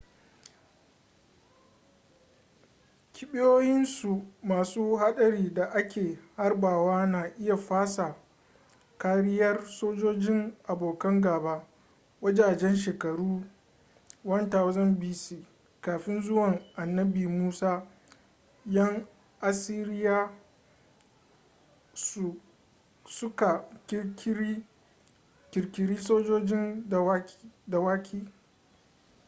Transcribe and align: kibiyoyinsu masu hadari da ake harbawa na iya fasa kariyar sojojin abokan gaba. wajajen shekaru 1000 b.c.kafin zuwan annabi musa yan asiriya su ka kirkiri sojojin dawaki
kibiyoyinsu 3.13 4.11
masu 4.49 4.81
hadari 5.01 5.49
da 5.53 5.65
ake 5.71 6.19
harbawa 6.37 7.05
na 7.07 7.23
iya 7.39 7.57
fasa 7.57 8.15
kariyar 8.97 9.65
sojojin 9.67 10.55
abokan 10.67 11.21
gaba. 11.21 11.67
wajajen 12.21 12.75
shekaru 12.75 13.41
1000 14.25 14.95
b.c.kafin 14.99 16.21
zuwan 16.21 16.59
annabi 16.75 17.27
musa 17.27 17.87
yan 18.65 19.05
asiriya 19.41 20.29
su 21.93 23.29
ka 23.35 23.65
kirkiri 25.51 25.97
sojojin 25.97 26.89
dawaki 27.69 28.25